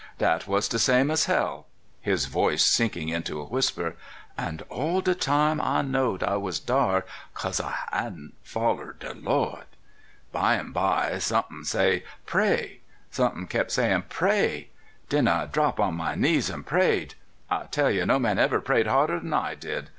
[0.17, 1.67] Dat was de same as hell
[1.99, 3.93] [his voice sinking into a whis per],
[4.35, 9.65] an' all de time I knowed I was dar 'cause I hadn't follered de Lord.
[10.33, 12.79] Bymeby somethin' say: "Pray."
[13.11, 14.69] Somethin' keep sayin': "Pray."
[15.09, 17.13] Den I drap on my knees an' prayed.
[17.51, 19.89] I tell you, no man ever prayed harder' n I did